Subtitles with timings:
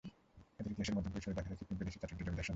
[0.59, 2.49] এদের ইতিহাসের মধ্যম পরিচ্ছেদে দেখা যায়, খিটিমিটি বেধেছে চাটুজ্যে জমিদারের সঙ্গে।